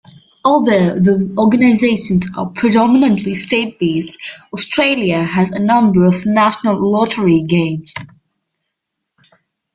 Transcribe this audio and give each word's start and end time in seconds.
Although 0.43 0.95
the 0.99 1.31
organisations 1.37 2.25
are 2.35 2.49
predominantly 2.49 3.35
state-based, 3.35 4.17
Australia 4.51 5.23
has 5.23 5.51
a 5.51 5.59
number 5.59 6.05
of 6.07 6.25
national 6.25 6.91
lottery 6.91 7.43
games. 7.43 7.93